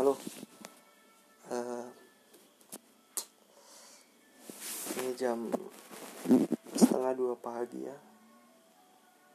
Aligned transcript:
halo. 0.00 0.16
Uh, 1.52 1.84
ini 4.96 5.12
jam 5.12 5.52
setengah 6.72 7.12
dua 7.12 7.36
pagi 7.36 7.84
ya. 7.84 7.92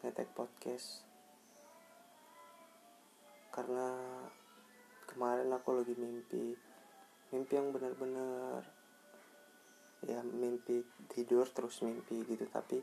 Ngetek 0.02 0.34
podcast. 0.34 1.06
Karena 3.54 3.94
kemarin 5.06 5.54
aku 5.54 5.70
lagi 5.78 5.94
mimpi 5.94 6.58
mimpi 7.30 7.54
yang 7.54 7.70
benar-benar 7.70 8.66
ya 10.02 10.26
mimpi 10.26 10.82
tidur 11.14 11.46
terus 11.46 11.86
mimpi 11.86 12.26
gitu. 12.26 12.50
Tapi 12.50 12.82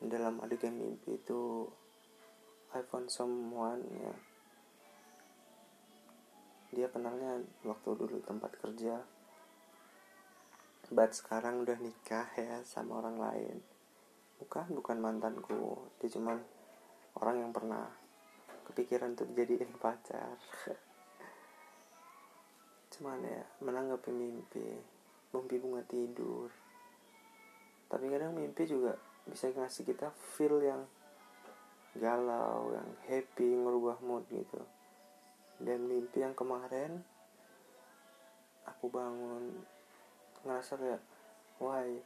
dalam 0.00 0.40
adegan 0.40 0.80
mimpi 0.80 1.20
itu 1.20 1.68
I 2.72 2.80
found 2.88 3.12
someone 3.12 3.84
ya 4.00 4.29
dia 6.70 6.86
kenalnya 6.86 7.42
waktu 7.66 7.90
dulu 7.98 8.22
tempat 8.22 8.54
kerja. 8.62 9.02
But 10.90 11.14
sekarang 11.14 11.62
udah 11.66 11.78
nikah 11.78 12.30
ya 12.38 12.62
sama 12.62 13.02
orang 13.02 13.18
lain. 13.18 13.56
Bukan 14.38 14.74
bukan 14.74 14.98
mantanku. 15.02 15.90
Dia 15.98 16.10
cuman 16.14 16.38
orang 17.18 17.42
yang 17.42 17.50
pernah 17.50 17.90
kepikiran 18.70 19.18
untuk 19.18 19.30
jadiin 19.34 19.70
pacar. 19.78 20.38
Cuman 22.90 23.22
ya 23.22 23.46
menanggapi 23.62 24.10
mimpi 24.10 24.66
mimpi 25.30 25.56
bunga 25.62 25.82
tidur. 25.86 26.50
Tapi 27.86 28.06
kadang 28.10 28.34
mimpi 28.34 28.66
juga 28.66 28.98
bisa 29.26 29.50
ngasih 29.50 29.86
kita 29.86 30.10
feel 30.10 30.58
yang 30.58 30.82
galau 31.94 32.70
yang 32.70 32.86
happy 33.10 33.58
ngerubah 33.58 33.98
mood 34.02 34.22
gitu 34.30 34.62
dan 35.60 35.84
mimpi 35.84 36.24
yang 36.24 36.32
kemarin 36.32 37.04
aku 38.64 38.88
bangun 38.88 39.60
ngerasa 40.44 40.80
kayak 40.80 41.02
why? 41.60 42.00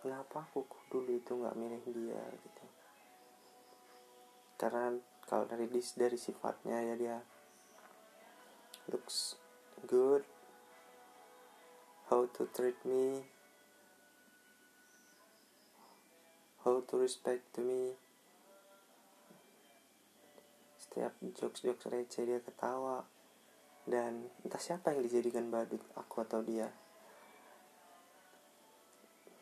Kenapa 0.00 0.48
aku 0.48 0.64
dulu 0.88 1.12
itu 1.12 1.34
nggak 1.36 1.58
milih 1.58 1.82
dia? 1.92 2.22
Gitu. 2.30 2.64
Karena 4.56 4.96
kalau 5.26 5.44
dari 5.46 5.66
dari 5.70 6.18
sifatnya 6.18 6.78
ya 6.82 6.94
dia 6.96 7.18
looks 8.90 9.38
good 9.86 10.26
how 12.10 12.26
to 12.34 12.42
treat 12.50 12.74
me 12.82 13.22
how 16.66 16.82
to 16.82 16.98
respect 16.98 17.46
to 17.54 17.62
me 17.62 17.94
setiap 20.90 21.14
jokes-jokes 21.22 21.86
receh 21.86 22.26
dia 22.26 22.42
ketawa. 22.42 23.06
Dan 23.86 24.26
entah 24.42 24.58
siapa 24.58 24.90
yang 24.90 25.06
dijadikan 25.06 25.46
badut 25.46 25.78
aku 25.94 26.26
atau 26.26 26.42
dia. 26.42 26.66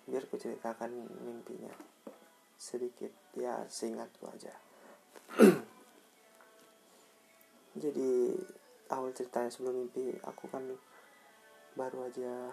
Biar 0.05 0.28
ku 0.28 0.36
ceritakan 0.36 0.92
mimpinya. 1.24 1.72
Sedikit 2.60 3.32
ya 3.32 3.64
seingatku 3.64 4.28
aja. 4.28 4.52
Jadi 7.83 8.36
awal 8.92 9.16
ceritanya 9.16 9.48
sebelum 9.48 9.88
mimpi 9.88 10.20
aku 10.20 10.52
kan 10.52 10.68
baru 11.72 12.12
aja 12.12 12.52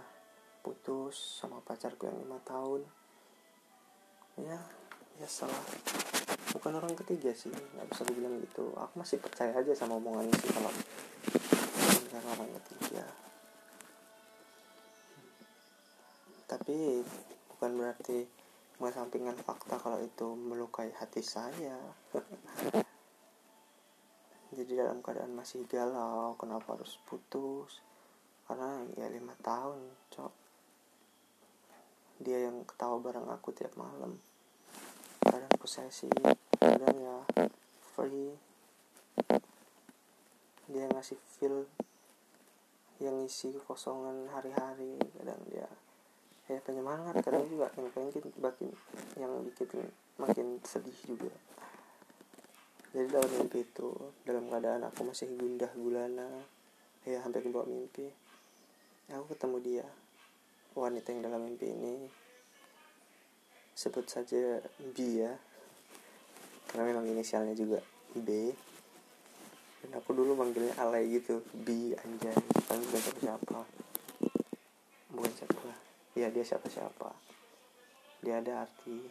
putus 0.64 1.20
sama 1.44 1.60
pacarku 1.60 2.08
yang 2.08 2.16
lima 2.24 2.40
tahun. 2.48 2.88
Ya 4.40 4.64
ya 5.20 5.28
salah. 5.32 5.64
Bukan 6.56 6.72
orang 6.76 6.96
ketiga 6.96 7.32
sih 7.32 7.52
nggak 7.52 7.88
bisa 7.92 8.04
dibilang 8.08 8.36
gitu. 8.44 8.76
Aku 8.76 9.00
masih 9.00 9.20
percaya 9.20 9.56
aja 9.56 9.72
sama 9.76 10.00
omongan 10.00 10.28
sih 10.36 10.52
kalau 10.52 10.72
bukan 12.08 12.24
orang 12.36 12.52
ketiga. 12.64 13.06
Tapi 16.48 17.04
bukan 17.52 17.72
berarti 17.80 18.28
mengesampingkan 18.80 19.40
fakta 19.40 19.80
kalau 19.80 20.00
itu 20.04 20.36
melukai 20.36 20.92
hati 20.96 21.24
saya. 21.24 21.80
Jadi 24.56 24.72
dalam 24.72 25.04
keadaan 25.04 25.36
masih 25.36 25.68
galau 25.68 26.36
kenapa 26.40 26.80
harus 26.80 26.96
putus? 27.04 27.84
Karena 28.48 28.84
ya 28.96 29.12
lima 29.12 29.36
tahun 29.44 29.80
cok. 30.12 30.34
Dia 32.24 32.48
yang 32.48 32.64
ketawa 32.64 33.04
bareng 33.04 33.28
aku 33.28 33.52
tiap 33.52 33.76
malam 33.76 34.16
kadang 35.36 35.52
posesif 35.60 36.16
kadang 36.56 36.96
ya. 36.96 37.18
Free. 37.92 38.32
Dia 40.72 40.88
ngasih 40.88 41.20
feel 41.20 41.68
yang 43.04 43.20
isi 43.28 43.52
kekosongan 43.52 44.32
hari-hari 44.32 44.96
kadang 45.20 45.44
dia 45.52 45.68
ya 46.48 46.62
penyemangat 46.64 47.20
kadang 47.20 47.44
juga 47.52 47.68
yang 47.76 47.92
pengen 47.92 48.32
makin 48.40 48.70
yang 49.20 49.32
bikin 49.44 49.92
makin 50.16 50.48
sedih 50.64 50.96
juga. 51.04 51.36
Jadi 52.96 53.12
dalam 53.12 53.28
mimpi 53.36 53.68
itu 53.68 53.92
dalam 54.24 54.48
keadaan 54.48 54.88
aku 54.88 55.04
masih 55.04 55.28
gundah 55.36 55.68
gulana 55.76 56.32
ya 57.04 57.20
hampir 57.22 57.44
kebawa 57.44 57.68
mimpi 57.68 58.08
aku 59.14 59.38
ketemu 59.38 59.58
dia 59.62 59.86
wanita 60.74 61.14
yang 61.14 61.22
dalam 61.30 61.46
mimpi 61.46 61.70
ini 61.70 62.10
sebut 63.76 64.08
saja 64.08 64.64
B 64.80 64.98
ya. 65.22 65.36
Karena 66.72 66.90
memang 66.90 67.06
inisialnya 67.12 67.54
juga 67.54 67.84
B. 68.16 68.56
Dan 69.84 69.92
aku 70.00 70.16
dulu 70.16 70.34
manggilnya 70.34 70.74
alay 70.82 71.12
gitu. 71.12 71.44
B 71.54 71.94
anjay. 71.94 72.34
Bukan 72.34 72.80
bukan 72.80 73.02
siapa 73.04 73.20
siapa 73.22 73.60
bukan 75.16 75.32
siapa. 75.32 75.70
Ya 76.16 76.28
dia 76.32 76.44
siapa 76.44 76.68
siapa 76.68 77.12
dia 78.26 78.42
ada 78.42 78.66
arti. 78.66 79.06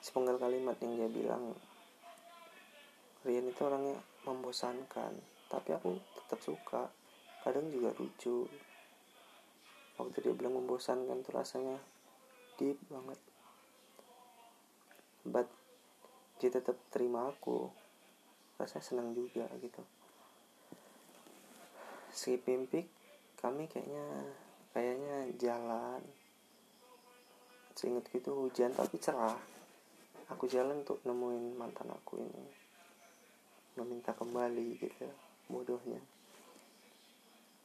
Sepenggal 0.00 0.40
kalimat 0.40 0.80
yang 0.80 0.96
dia 0.96 1.10
bilang. 1.12 1.52
Rian 3.20 3.44
itu 3.44 3.60
orangnya 3.60 4.00
membosankan. 4.24 5.12
Tapi 5.52 5.70
aku 5.76 6.00
tetap 6.16 6.40
suka. 6.40 6.88
Kadang 7.44 7.68
juga 7.68 7.92
lucu 8.00 8.48
waktu 9.96 10.16
dia 10.20 10.32
bilang 10.36 10.56
membosankan 10.60 11.24
tuh 11.24 11.32
rasanya. 11.36 11.76
Deep 12.56 12.80
banget. 12.88 13.20
But 15.26 15.48
dia 16.40 16.48
tetap 16.52 16.76
terima 16.88 17.28
aku. 17.28 17.68
Rasanya 18.56 18.84
senang 18.84 19.08
juga 19.12 19.44
gitu. 19.60 19.82
Skip 22.16 22.48
mimpi 22.48 22.88
kami 23.36 23.68
kayaknya 23.68 24.06
kayaknya 24.72 25.16
jalan. 25.36 26.00
Seingat 27.76 28.08
gitu 28.08 28.32
hujan 28.32 28.72
tapi 28.72 28.96
cerah. 28.96 29.36
Aku 30.32 30.48
jalan 30.48 30.80
untuk 30.80 31.04
nemuin 31.04 31.60
mantan 31.60 31.92
aku 31.92 32.24
ini. 32.24 32.44
Meminta 33.76 34.16
kembali 34.16 34.80
gitu 34.80 35.08
bodohnya. 35.52 36.00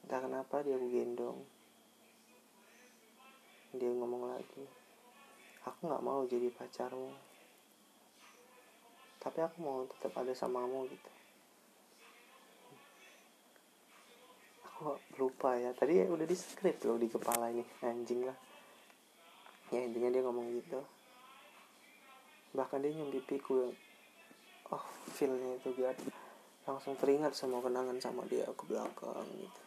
Entah 0.04 0.20
kenapa 0.20 0.60
dia 0.60 0.76
aku 0.76 0.92
gendong 0.92 1.40
dia 3.72 3.90
ngomong 3.90 4.36
lagi 4.36 4.82
aku 5.66 5.78
nggak 5.86 6.04
mau 6.04 6.26
jadi 6.26 6.48
pacarmu. 6.50 7.10
Tapi 9.22 9.38
aku 9.38 9.56
mau 9.62 9.86
tetap 9.86 10.10
ada 10.18 10.34
samamu 10.34 10.90
gitu. 10.90 11.10
Aku 14.66 14.98
lupa 15.22 15.54
ya 15.54 15.70
tadi 15.70 16.02
udah 16.02 16.26
di 16.26 16.34
script 16.34 16.82
loh 16.82 16.98
di 16.98 17.06
kepala 17.06 17.54
ini 17.54 17.62
anjing 17.86 18.26
lah. 18.26 18.34
Ya 19.70 19.86
intinya 19.86 20.10
dia 20.10 20.22
ngomong 20.26 20.50
gitu. 20.58 20.82
Bahkan 22.58 22.82
dia 22.82 22.90
nyium 22.90 23.14
pipiku 23.14 23.70
oh 24.74 24.84
feelnya 25.14 25.62
itu 25.62 25.70
gak 25.78 25.94
langsung 26.66 26.98
teringat 26.98 27.34
semua 27.38 27.62
kenangan 27.62 27.98
sama 28.02 28.26
dia 28.26 28.46
ke 28.50 28.64
belakang 28.66 29.26
gitu. 29.38 29.62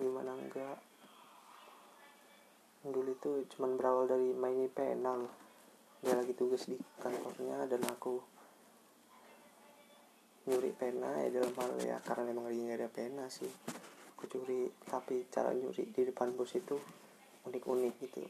Gimana 0.00 0.32
enggak 0.32 0.80
dulu 2.90 3.14
itu 3.14 3.30
cuman 3.56 3.78
berawal 3.78 4.06
dari 4.10 4.30
main 4.36 4.68
pena 4.70 5.14
loh 5.16 5.46
dia 6.06 6.14
lagi 6.14 6.36
tugas 6.38 6.68
di 6.68 6.76
kantornya 7.02 7.66
dan 7.66 7.82
aku 7.88 8.20
nyuri 10.46 10.70
pena 10.70 11.10
ya 11.26 11.28
dalam 11.34 11.50
hal 11.58 11.72
ya 11.82 11.98
karena 12.06 12.30
memang 12.30 12.46
lagi 12.46 12.62
ada 12.70 12.86
pena 12.86 13.26
sih. 13.26 13.50
Aku 14.14 14.30
curi 14.30 14.70
tapi 14.86 15.26
cara 15.26 15.50
nyuri 15.50 15.90
di 15.90 16.06
depan 16.06 16.30
bos 16.38 16.54
itu 16.54 16.78
unik-unik 17.50 17.94
gitu. 18.06 18.22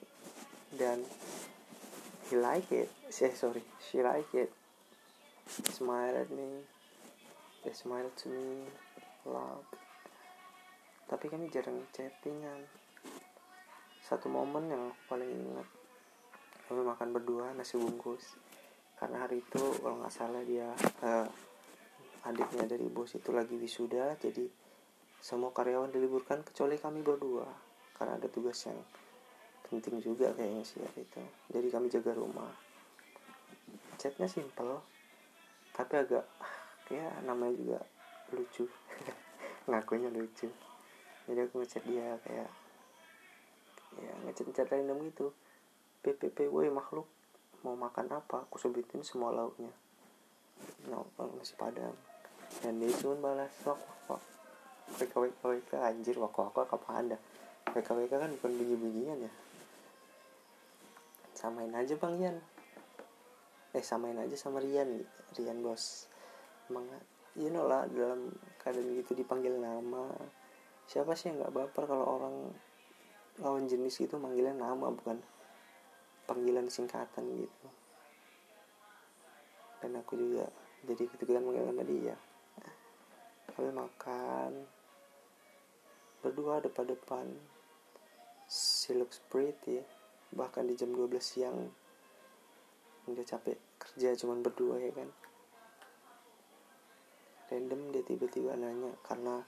Dan 0.72 1.04
he 2.32 2.40
like 2.40 2.72
it. 2.72 2.88
Eh, 3.12 3.34
sorry 3.36 3.60
she 3.84 4.00
like 4.00 4.32
it. 4.32 4.48
Smile 5.76 6.16
at 6.24 6.32
me. 6.32 6.64
They 7.60 7.76
smile 7.76 8.08
to 8.24 8.32
me. 8.32 8.72
Love. 9.28 9.68
Tapi 11.06 11.28
kami 11.28 11.52
jarang 11.52 11.84
chattingan 11.92 12.85
satu 14.06 14.30
momen 14.30 14.70
yang 14.70 14.94
paling 15.10 15.26
ingat. 15.26 15.66
Kami 16.70 16.86
makan 16.86 17.10
berdua 17.10 17.50
nasi 17.58 17.74
bungkus. 17.74 18.38
Karena 18.94 19.26
hari 19.26 19.42
itu 19.42 19.58
kalau 19.82 19.98
nggak 19.98 20.14
salah 20.14 20.46
dia 20.46 20.70
uh, 21.02 21.26
adiknya 22.22 22.70
dari 22.70 22.86
bos 22.86 23.12
itu 23.18 23.28
lagi 23.34 23.54
wisuda 23.54 24.16
jadi 24.16 24.48
semua 25.20 25.52
karyawan 25.52 25.90
diliburkan 25.90 26.46
kecuali 26.46 26.78
kami 26.78 27.02
berdua. 27.02 27.50
Karena 27.98 28.14
ada 28.14 28.30
tugas 28.30 28.62
yang 28.70 28.78
penting 29.66 29.98
juga 29.98 30.30
kayaknya 30.38 30.62
sih 30.62 30.78
itu. 30.86 31.22
Jadi 31.50 31.66
kami 31.66 31.90
jaga 31.90 32.14
rumah. 32.14 32.54
Chatnya 33.98 34.30
simple 34.30 34.86
tapi 35.74 35.92
agak 35.98 36.24
ya 36.88 37.10
namanya 37.26 37.58
juga 37.58 37.80
lucu. 38.30 38.70
Ngakunya 39.68 40.14
lucu. 40.14 40.46
Jadi 41.26 41.38
aku 41.42 41.58
ngechat 41.58 41.82
dia 41.84 42.16
kayak 42.22 42.65
ya 44.00 44.12
ngechat 44.26 44.52
chat 44.52 44.68
random 44.68 45.00
gitu. 45.08 45.32
PPP 46.04 46.46
woi 46.52 46.70
makhluk 46.70 47.08
mau 47.66 47.74
makan 47.74 48.06
apa? 48.14 48.46
Aku 48.46 48.60
sebutin 48.62 49.02
semua 49.02 49.34
lauknya. 49.34 49.72
No, 50.86 51.10
nasi 51.18 51.58
padang. 51.58 51.96
Dan 52.62 52.78
dia 52.78 52.94
cuma 53.02 53.18
balas 53.18 53.50
wak 53.66 53.80
wak 54.06 54.22
WK 55.02 55.14
WK 55.18 55.40
WK 55.42 55.72
anjir 55.82 56.14
wak 56.16 56.30
wak 56.30 56.54
wak 56.54 56.70
apa 56.70 56.88
anda 56.94 57.18
WK 57.74 57.88
WK 57.90 58.12
kan 58.14 58.30
bukan 58.38 58.52
bunyi 58.54 58.76
bunyian 58.78 59.18
ya. 59.26 59.32
Samain 61.34 61.74
aja 61.74 61.98
bang 61.98 62.14
Ian. 62.22 62.36
Eh 63.74 63.84
samain 63.84 64.16
aja 64.16 64.36
sama 64.38 64.62
Rian 64.62 65.04
Rian 65.36 65.58
bos. 65.60 66.06
Emang 66.70 66.86
you 67.36 67.50
know 67.50 67.66
lah 67.66 67.84
dalam 67.90 68.32
keadaan 68.62 68.94
gitu 68.96 69.12
dipanggil 69.18 69.58
nama. 69.58 70.08
Siapa 70.86 71.18
sih 71.18 71.34
yang 71.34 71.42
nggak 71.42 71.52
baper 71.52 71.84
kalau 71.90 72.06
orang 72.06 72.54
lawan 73.36 73.68
jenis 73.68 74.00
itu 74.00 74.16
manggilnya 74.16 74.56
nama 74.56 74.88
bukan 74.88 75.20
panggilan 76.24 76.72
singkatan 76.72 77.24
gitu. 77.36 77.68
Dan 79.84 79.92
aku 80.00 80.16
juga 80.16 80.48
jadi 80.88 81.04
ketika 81.04 81.36
manggil 81.36 81.68
nama 81.68 81.84
dia. 81.84 82.16
Kami 83.52 83.72
makan 83.72 84.52
berdua 86.24 86.64
depan-depan 86.64 87.28
she 88.48 88.96
looks 88.96 89.20
pretty 89.28 89.84
bahkan 90.34 90.66
di 90.66 90.74
jam 90.74 90.90
12 90.90 91.16
siang 91.22 91.70
udah 93.06 93.22
capek 93.22 93.56
kerja 93.78 94.16
cuman 94.16 94.40
berdua 94.40 94.80
ya 94.80 94.92
kan. 94.96 95.08
Random 97.52 97.94
dia 97.94 98.02
tiba-tiba 98.02 98.58
nanya 98.58 98.90
karena 99.06 99.44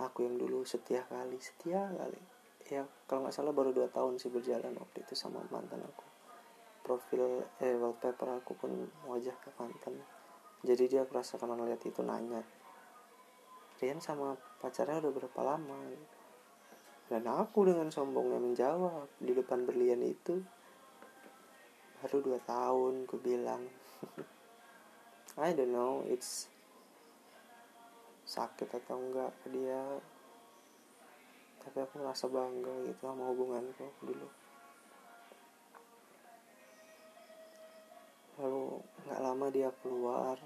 aku 0.00 0.24
yang 0.24 0.40
dulu 0.40 0.64
setia 0.64 1.04
kali 1.04 1.36
setia 1.36 1.84
kali 1.92 2.39
ya 2.70 2.86
kalau 3.10 3.26
nggak 3.26 3.34
salah 3.34 3.50
baru 3.50 3.74
dua 3.74 3.90
tahun 3.90 4.22
sih 4.22 4.30
berjalan 4.30 4.78
waktu 4.78 5.02
itu 5.02 5.18
sama 5.18 5.42
mantan 5.50 5.82
aku. 5.82 6.06
Profil 6.86 7.44
eh 7.58 7.74
wallpaper 7.76 8.40
aku 8.40 8.54
pun 8.54 8.70
wajah 9.10 9.34
ke 9.42 9.50
mantan. 9.58 9.98
Jadi 10.62 10.86
dia 10.86 11.02
kerasa 11.04 11.36
karena 11.36 11.58
ngeliat 11.58 11.82
itu 11.82 12.00
nanya 12.04 12.40
Rian 13.80 13.96
sama 13.96 14.36
pacarnya 14.60 15.00
udah 15.00 15.12
berapa 15.16 15.40
lama? 15.40 15.80
Dan 17.08 17.24
aku 17.24 17.64
dengan 17.64 17.88
sombongnya 17.88 18.36
menjawab 18.36 19.08
di 19.16 19.32
depan 19.32 19.64
berlian 19.64 20.04
itu 20.04 20.36
baru 22.04 22.20
dua 22.20 22.38
tahun 22.44 23.08
ku 23.08 23.16
bilang. 23.16 23.64
I 25.40 25.56
don't 25.56 25.72
know 25.72 26.04
it's 26.04 26.52
sakit 28.28 28.68
atau 28.68 29.00
enggak 29.00 29.32
ke 29.40 29.48
dia 29.48 29.80
tapi 31.60 31.76
aku 31.84 32.00
merasa 32.00 32.24
bangga 32.24 32.72
gitu 32.88 33.00
sama 33.04 33.28
hubunganku 33.28 33.86
dulu. 34.00 34.28
Lalu 38.40 38.64
nggak 39.04 39.20
lama 39.20 39.46
dia 39.52 39.68
keluar. 39.84 40.36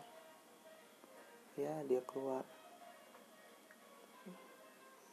Ya 1.55 1.71
dia 1.87 2.03
keluar. 2.03 2.43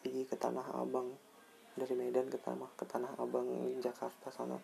Pergi 0.01 0.25
ke 0.25 0.33
Tanah 0.33 0.65
Abang. 0.81 1.13
Dari 1.77 1.93
Medan 1.93 2.27
ke 2.33 2.41
Tanah 2.41 2.73
ke 2.73 2.83
Tanah 2.89 3.13
Abang 3.21 3.45
Jakarta 3.77 4.33
sana. 4.33 4.57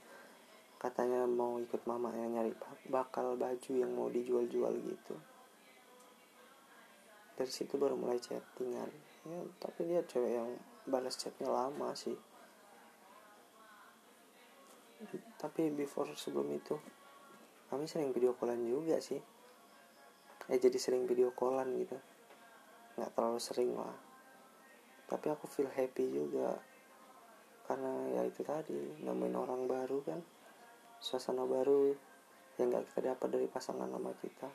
Katanya 0.81 1.30
mau 1.30 1.62
ikut 1.62 1.86
mama 1.86 2.10
yang 2.18 2.34
nyari 2.34 2.54
bakal 2.89 3.38
baju 3.38 3.72
yang 3.78 3.94
mau 3.94 4.10
dijual-jual 4.10 4.74
gitu. 4.81 5.16
Dari 7.38 7.51
situ 7.54 7.78
baru 7.78 7.94
mulai 7.94 8.18
chattingan. 8.18 8.89
Ya 9.30 9.39
tapi 9.62 9.86
dia 9.86 10.01
cewek 10.01 10.42
yang 10.42 10.50
balas 10.88 11.19
chatnya 11.19 11.51
lama 11.51 11.92
sih. 11.94 12.16
Tapi 15.38 15.69
before 15.75 16.10
sebelum 16.18 16.50
itu 16.56 16.74
kami 17.68 17.86
sering 17.86 18.16
video 18.16 18.34
callan 18.34 18.63
juga 18.63 18.98
sih. 19.04 19.19
Eh 20.48 20.57
jadi 20.57 20.80
sering 20.80 21.04
video 21.04 21.36
callan 21.36 21.75
gitu. 21.75 22.00
Nggak 22.95 23.12
terlalu 23.13 23.39
sering 23.44 23.72
lah. 23.75 23.98
Tapi 25.06 25.28
aku 25.30 25.45
feel 25.45 25.69
happy 25.69 26.07
juga. 26.07 26.56
Karena 27.68 28.16
ya 28.16 28.22
itu 28.24 28.42
tadi 28.48 29.04
nemuin 29.04 29.36
orang 29.36 29.68
baru 29.68 30.00
kan. 30.07 30.19
Suasana 30.98 31.44
baru 31.44 31.94
yang 32.57 32.74
gak 32.74 32.89
kita 32.89 33.13
dapat 33.13 33.28
dari 33.30 33.45
pasangan 33.45 33.86
nama 33.86 34.10
kita. 34.18 34.50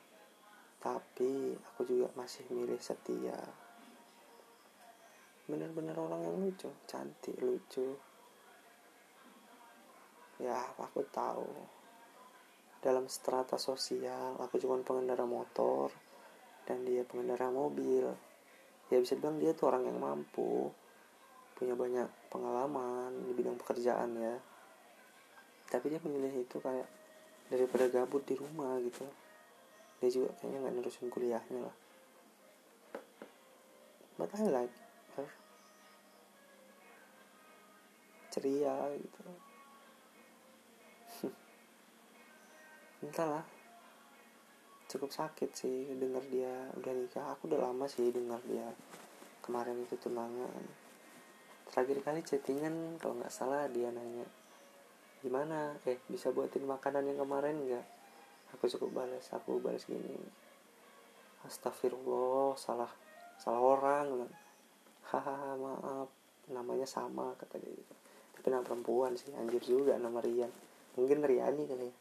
Tapi 0.82 1.54
aku 1.54 1.86
juga 1.86 2.10
masih 2.18 2.42
milih 2.50 2.80
setia 2.82 3.38
bener-bener 5.46 5.98
orang 5.98 6.22
yang 6.22 6.36
lucu 6.38 6.70
cantik 6.86 7.34
lucu. 7.42 7.98
Ya 10.38 10.58
aku 10.78 11.02
tahu. 11.10 11.50
Dalam 12.82 13.06
strata 13.06 13.58
sosial 13.58 14.38
aku 14.42 14.58
cuma 14.58 14.78
pengendara 14.82 15.22
motor 15.22 15.90
dan 16.66 16.82
dia 16.86 17.06
pengendara 17.06 17.50
mobil. 17.50 18.10
Ya 18.90 18.98
bisa 18.98 19.14
bilang 19.18 19.38
dia 19.38 19.54
tuh 19.54 19.70
orang 19.70 19.86
yang 19.86 19.98
mampu 19.98 20.70
punya 21.54 21.78
banyak 21.78 22.10
pengalaman 22.26 23.22
di 23.22 23.32
bidang 23.38 23.54
pekerjaan 23.54 24.18
ya. 24.18 24.36
Tapi 25.70 25.94
dia 25.94 26.02
memilih 26.02 26.42
itu 26.42 26.58
kayak 26.58 26.90
daripada 27.46 27.86
gabut 27.86 28.26
di 28.26 28.34
rumah 28.34 28.82
gitu. 28.82 29.06
Dia 30.02 30.10
juga 30.10 30.34
kayaknya 30.42 30.58
nggak 30.66 30.74
nerusin 30.74 31.06
kuliahnya 31.06 31.60
lah. 31.62 31.76
But 34.18 34.34
I 34.34 34.50
like 34.50 34.81
ceria 38.32 38.74
gitu. 38.96 39.20
Entahlah. 43.04 43.44
Cukup 44.88 45.12
sakit 45.12 45.52
sih 45.52 45.92
dengar 46.00 46.24
dia 46.32 46.72
udah 46.80 46.92
nikah. 46.96 47.36
Aku 47.36 47.52
udah 47.52 47.60
lama 47.60 47.84
sih 47.88 48.08
dengar 48.08 48.40
dia 48.48 48.64
kemarin 49.44 49.84
itu 49.84 50.00
tunangan. 50.00 50.64
Terakhir 51.68 51.98
kali 52.00 52.20
chattingan 52.24 52.96
kalau 52.96 53.20
nggak 53.20 53.32
salah 53.32 53.68
dia 53.68 53.92
nanya 53.92 54.24
gimana? 55.22 55.78
Eh 55.86 56.02
bisa 56.10 56.34
buatin 56.34 56.66
makanan 56.66 57.06
yang 57.06 57.22
kemarin 57.22 57.56
nggak? 57.62 57.86
Aku 58.56 58.68
cukup 58.68 59.00
balas 59.00 59.32
aku 59.32 59.62
balas 59.62 59.86
gini 59.88 60.18
astagfirullah 61.46 62.54
salah 62.58 62.90
salah 63.40 63.62
orang. 63.62 64.28
Hahaha 65.02 65.58
maaf 65.58 66.08
namanya 66.50 66.86
sama 66.86 67.34
kata 67.38 67.58
dia 67.58 67.70
gitu 67.70 67.94
tapi 68.42 68.58
nama 68.58 68.66
perempuan 68.66 69.14
sih 69.14 69.30
anjir 69.38 69.62
juga 69.62 69.94
nama 70.02 70.18
Rian. 70.18 70.50
Mungkin 70.98 71.22
Riani 71.22 71.62
kali 71.62 71.86
ya. 71.86 71.94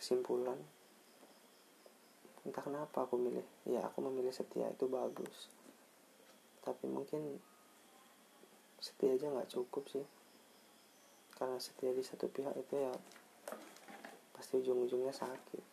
Kesimpulan 0.00 0.56
entah 2.48 2.64
kenapa 2.64 3.04
aku 3.04 3.20
milih. 3.20 3.44
Ya 3.68 3.84
aku 3.84 4.00
memilih 4.00 4.32
setia 4.32 4.64
itu 4.72 4.88
bagus. 4.88 5.52
Tapi 6.64 6.88
mungkin 6.88 7.36
setia 8.80 9.12
aja 9.12 9.28
nggak 9.28 9.52
cukup 9.52 9.84
sih. 9.92 10.08
Karena 11.36 11.60
setia 11.60 11.92
di 11.92 12.00
satu 12.00 12.32
pihak 12.32 12.56
itu 12.56 12.80
ya 12.80 12.96
pasti 14.32 14.56
ujung-ujungnya 14.56 15.12
sakit. 15.12 15.64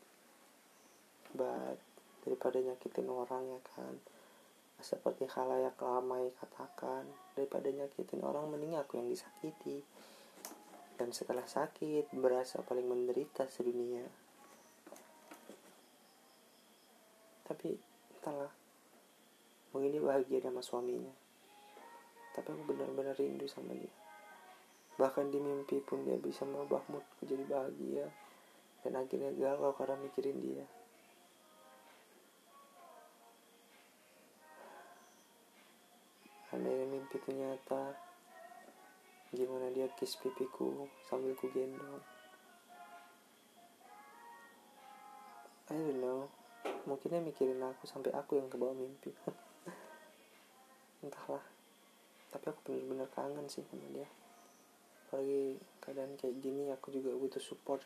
But 1.40 1.80
daripada 2.28 2.60
nyakitin 2.60 3.08
orang 3.08 3.48
ya 3.48 3.60
kan 3.80 3.96
seperti 4.82 5.30
khalayak 5.30 5.78
lamai 5.80 6.34
katakan 6.38 7.06
daripada 7.38 7.70
nyakitin 7.70 8.24
orang 8.26 8.50
mending 8.50 8.76
aku 8.80 8.98
yang 9.00 9.08
disakiti. 9.08 9.84
Dan 10.94 11.10
setelah 11.10 11.44
sakit 11.44 12.14
berasa 12.14 12.62
paling 12.62 12.86
menderita 12.86 13.50
sedunia. 13.50 14.06
Tapi 17.44 17.76
entahlah 18.18 18.54
mungkin 19.74 19.90
dia 19.90 20.04
bahagia 20.04 20.40
sama 20.46 20.62
suaminya. 20.62 21.14
Tapi 22.34 22.48
aku 22.54 22.64
benar-benar 22.70 23.18
rindu 23.18 23.50
sama 23.50 23.74
dia. 23.74 23.94
Bahkan 25.02 25.34
di 25.34 25.42
mimpi 25.42 25.82
pun 25.82 26.06
dia 26.06 26.18
bisa 26.22 26.46
merubah 26.46 26.86
moodku 26.90 27.26
jadi 27.26 27.42
bahagia. 27.50 28.06
Dan 28.86 29.00
akhirnya 29.00 29.34
galau 29.34 29.74
karena 29.74 29.98
mikirin 29.98 30.38
dia 30.44 30.66
Andai 36.54 36.86
mimpi 36.86 37.18
itu 37.18 37.34
nyata 37.34 37.98
Gimana 39.34 39.74
dia 39.74 39.90
kiss 39.98 40.14
pipiku 40.22 40.86
sambil 41.10 41.34
ku 41.34 41.50
gendong. 41.50 42.06
I 45.74 45.74
don't 45.74 45.98
know. 45.98 46.30
Mungkin 46.86 47.10
dia 47.10 47.18
mikirin 47.18 47.58
aku 47.58 47.90
sampai 47.90 48.14
aku 48.14 48.38
yang 48.38 48.46
kebawa 48.46 48.78
mimpi. 48.78 49.10
Entahlah. 51.02 51.42
Tapi 52.30 52.46
aku 52.46 52.62
bener-bener 52.70 53.10
kangen 53.10 53.50
sih 53.50 53.66
sama 53.66 53.90
dia. 53.90 54.06
Apalagi 55.10 55.58
keadaan 55.82 56.14
kayak 56.14 56.38
gini 56.38 56.70
aku 56.70 56.94
juga 56.94 57.18
butuh 57.18 57.42
support. 57.42 57.82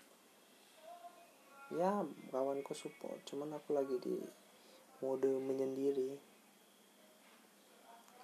Ya 1.72 2.04
kawanku 2.36 2.76
support. 2.76 3.24
Cuman 3.24 3.56
aku 3.56 3.72
lagi 3.72 3.96
di 4.04 4.20
mode 5.00 5.32
menyendiri 5.32 6.20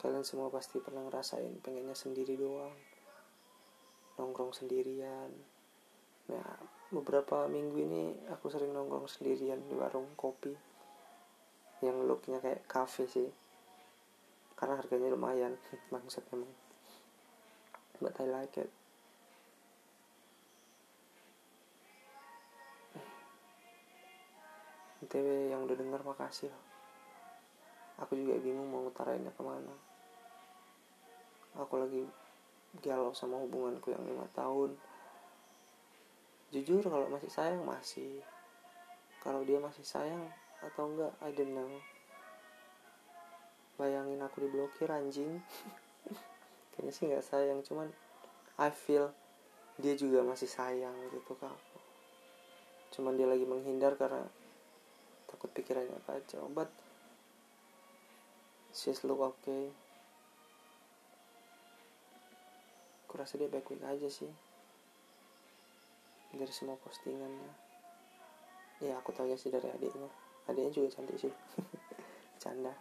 kalian 0.03 0.27
semua 0.27 0.51
pasti 0.51 0.83
pernah 0.83 1.07
ngerasain 1.07 1.63
pengennya 1.63 1.95
sendiri 1.95 2.36
doang. 2.36 2.75
Nongkrong 4.19 4.51
sendirian. 4.51 5.31
Nah 6.27 6.60
beberapa 6.91 7.48
minggu 7.48 7.77
ini 7.79 8.03
aku 8.27 8.51
sering 8.51 8.75
nongkrong 8.75 9.07
sendirian 9.07 9.63
di 9.63 9.72
warung 9.79 10.12
kopi. 10.19 10.51
Yang 11.79 11.98
looknya 12.03 12.43
kayak 12.43 12.67
cafe 12.67 13.07
sih. 13.07 13.31
Karena 14.60 14.75
harganya 14.75 15.07
lumayan 15.07 15.55
bangsat 15.91 16.27
emang. 16.36 16.51
But 18.03 18.19
I 18.19 18.27
like 18.27 18.60
it. 18.60 18.67
Yang 25.15 25.62
udah 25.63 25.77
denger 25.79 26.01
makasih 26.03 26.51
loh. 26.51 26.63
Aku 28.03 28.19
juga 28.19 28.36
bingung 28.43 28.67
mau 28.67 28.83
ngutarainnya 28.83 29.31
ke 29.31 29.43
mana 29.45 29.93
aku 31.57 31.81
lagi 31.81 32.01
galau 32.81 33.13
sama 33.13 33.38
hubunganku 33.41 33.93
yang 33.93 34.03
lima 34.05 34.25
tahun. 34.33 34.74
Jujur 36.53 36.86
kalau 36.86 37.10
masih 37.10 37.29
sayang 37.29 37.62
masih. 37.65 38.22
Kalau 39.22 39.41
dia 39.48 39.57
masih 39.62 39.86
sayang 39.86 40.27
atau 40.62 40.89
enggak 40.89 41.13
I 41.22 41.31
don't 41.33 41.53
know. 41.53 41.72
Bayangin 43.77 44.22
aku 44.22 44.45
diblokir 44.45 44.89
anjing. 44.89 45.41
Kayaknya 46.74 46.91
sih 46.93 47.03
nggak 47.10 47.25
sayang 47.25 47.60
cuman 47.65 47.89
I 48.57 48.69
feel 48.69 49.10
dia 49.81 49.98
juga 49.98 50.22
masih 50.22 50.45
sayang 50.45 50.93
gitu 51.10 51.33
ke 51.33 51.45
aku 51.50 51.77
cuman 52.93 53.17
dia 53.17 53.25
lagi 53.25 53.41
menghindar 53.41 53.98
karena 53.98 54.22
takut 55.25 55.50
pikirannya 55.50 55.98
kacau 56.05 56.45
but 56.53 56.69
she's 58.69 59.01
look 59.01 59.17
okay 59.17 59.74
aku 63.13 63.22
rasa 63.22 63.38
dia 63.38 63.46
baik-baik 63.46 63.86
aja 63.86 64.10
sih. 64.10 64.34
Dari 66.34 66.50
semua 66.50 66.74
postingannya. 66.82 67.53
Ya 68.82 68.98
aku 68.98 69.13
tahu 69.13 69.29
ya 69.29 69.38
sih 69.38 69.53
dari 69.53 69.70
adiknya. 69.70 70.10
Adiknya 70.50 70.74
juga 70.74 70.98
cantik 70.98 71.22
sih. 71.22 71.29
Canda. 72.41 72.74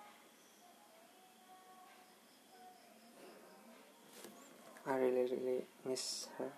I 4.88 4.96
really 4.96 5.28
really 5.28 5.68
miss 5.84 6.32
her. 6.40 6.48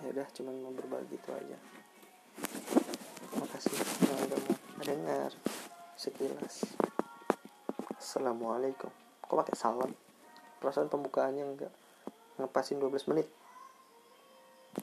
Ya 0.00 0.16
udah 0.16 0.28
cuman 0.40 0.56
mau 0.56 0.72
berbagi 0.72 1.20
itu 1.20 1.30
aja. 1.36 1.58
Makasih 3.36 3.76
yang 4.08 4.20
udah 4.24 4.40
mau 4.40 4.84
dengar? 4.88 5.30
Sekilas. 6.00 6.64
Assalamualaikum. 8.00 8.88
Kok 9.20 9.36
pakai 9.36 9.52
salam 9.52 10.05
perasaan 10.58 10.88
pembukaannya 10.88 11.44
enggak 11.44 11.72
ngepasin 12.36 12.80
12 12.80 13.10
menit 13.12 13.26